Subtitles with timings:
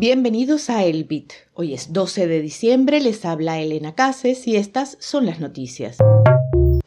[0.00, 1.32] Bienvenidos a El Bit.
[1.54, 5.96] Hoy es 12 de diciembre, les habla Elena Cases y estas son las noticias.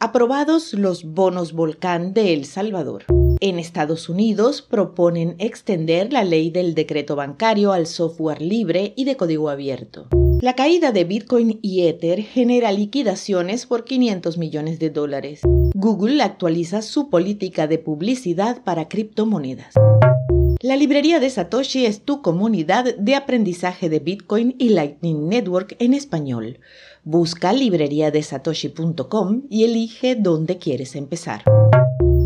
[0.00, 3.04] Aprobados los bonos volcán de El Salvador.
[3.40, 9.18] En Estados Unidos proponen extender la ley del decreto bancario al software libre y de
[9.18, 10.08] código abierto.
[10.40, 15.42] La caída de Bitcoin y Ether genera liquidaciones por 500 millones de dólares.
[15.74, 19.74] Google actualiza su política de publicidad para criptomonedas.
[20.62, 25.92] La librería de Satoshi es tu comunidad de aprendizaje de Bitcoin y Lightning Network en
[25.92, 26.60] español.
[27.02, 31.42] Busca libreriadesatoshi.com y elige dónde quieres empezar.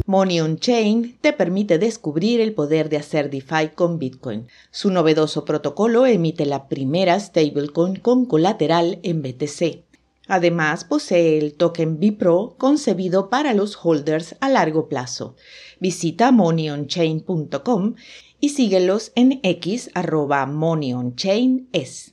[0.04, 4.48] Money on Chain te permite descubrir el poder de hacer DeFi con Bitcoin.
[4.70, 9.85] Su novedoso protocolo emite la primera stablecoin con colateral en BTC.
[10.28, 15.36] Además, posee el token Bipro concebido para los holders a largo plazo.
[15.80, 17.94] Visita moneyonchain.com
[18.40, 22.12] y síguelos en x arroba moneyonchain.es.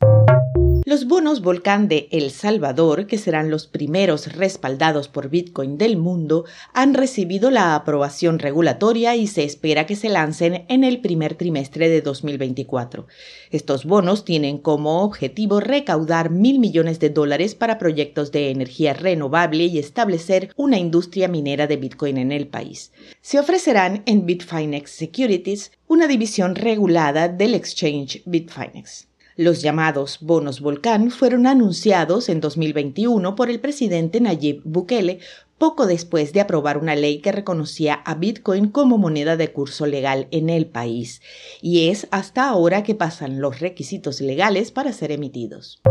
[0.86, 6.44] Los bonos Volcán de El Salvador, que serán los primeros respaldados por Bitcoin del mundo,
[6.74, 11.88] han recibido la aprobación regulatoria y se espera que se lancen en el primer trimestre
[11.88, 13.08] de 2024.
[13.50, 19.64] Estos bonos tienen como objetivo recaudar mil millones de dólares para proyectos de energía renovable
[19.68, 22.92] y establecer una industria minera de Bitcoin en el país.
[23.22, 29.08] Se ofrecerán en Bitfinex Securities, una división regulada del exchange Bitfinex.
[29.36, 35.20] Los llamados bonos volcán fueron anunciados en 2021 por el presidente Nayib Bukele
[35.58, 40.28] poco después de aprobar una ley que reconocía a Bitcoin como moneda de curso legal
[40.32, 41.22] en el país,
[41.62, 45.82] y es hasta ahora que pasan los requisitos legales para ser emitidos.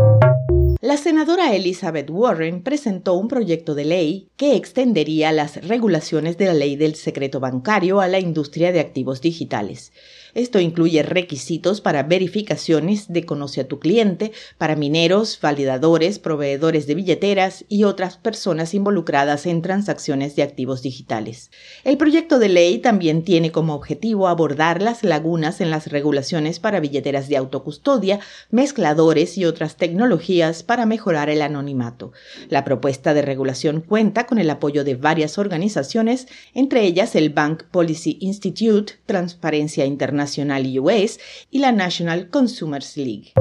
[0.83, 6.53] La senadora Elizabeth Warren presentó un proyecto de ley que extendería las regulaciones de la
[6.53, 9.93] ley del secreto bancario a la industria de activos digitales.
[10.33, 16.95] Esto incluye requisitos para verificaciones de conoce a tu cliente, para mineros, validadores, proveedores de
[16.95, 21.51] billeteras y otras personas involucradas en transacciones de activos digitales.
[21.83, 26.79] El proyecto de ley también tiene como objetivo abordar las lagunas en las regulaciones para
[26.79, 28.19] billeteras de autocustodia,
[28.49, 32.11] mezcladores y otras tecnologías mejorar el anonimato.
[32.49, 37.63] La propuesta de regulación cuenta con el apoyo de varias organizaciones, entre ellas el Bank
[37.71, 41.19] Policy Institute, Transparencia Internacional, Nacional US
[41.51, 43.33] y la National Consumers League.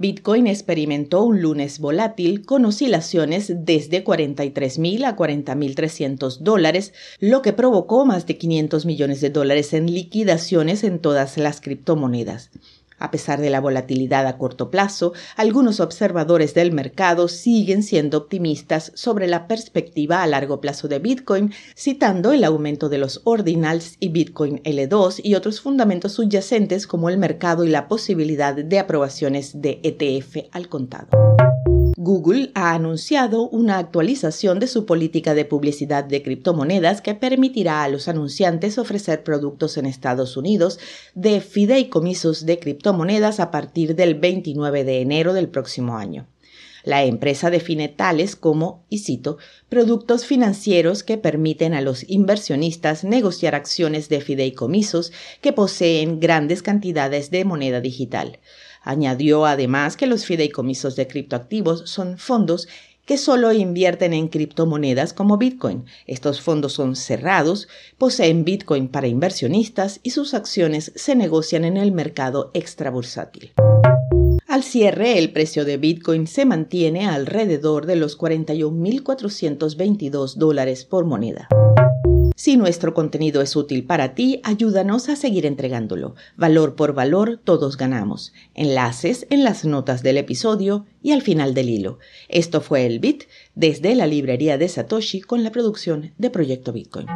[0.00, 8.04] Bitcoin experimentó un lunes volátil con oscilaciones desde 43.000 a 40.300 dólares, lo que provocó
[8.04, 12.50] más de 500 millones de dólares en liquidaciones en todas las criptomonedas.
[13.02, 18.92] A pesar de la volatilidad a corto plazo, algunos observadores del mercado siguen siendo optimistas
[18.94, 24.10] sobre la perspectiva a largo plazo de Bitcoin, citando el aumento de los ordinals y
[24.10, 29.80] Bitcoin L2 y otros fundamentos subyacentes como el mercado y la posibilidad de aprobaciones de
[29.82, 31.08] ETF al contado.
[32.04, 37.88] Google ha anunciado una actualización de su política de publicidad de criptomonedas que permitirá a
[37.88, 40.80] los anunciantes ofrecer productos en Estados Unidos
[41.14, 46.26] de fideicomisos de criptomonedas a partir del 29 de enero del próximo año.
[46.82, 53.54] La empresa define tales como, y cito, productos financieros que permiten a los inversionistas negociar
[53.54, 58.40] acciones de fideicomisos que poseen grandes cantidades de moneda digital.
[58.82, 62.68] Añadió además que los fideicomisos de criptoactivos son fondos
[63.04, 65.84] que solo invierten en criptomonedas como Bitcoin.
[66.06, 71.90] Estos fondos son cerrados, poseen Bitcoin para inversionistas y sus acciones se negocian en el
[71.92, 73.52] mercado extrabursátil.
[74.46, 81.48] Al cierre, el precio de Bitcoin se mantiene alrededor de los 41.422 dólares por moneda.
[82.36, 86.14] Si nuestro contenido es útil para ti, ayúdanos a seguir entregándolo.
[86.36, 88.32] Valor por valor, todos ganamos.
[88.54, 91.98] Enlaces en las notas del episodio y al final del hilo.
[92.28, 97.06] Esto fue el Bit desde la librería de Satoshi con la producción de Proyecto Bitcoin.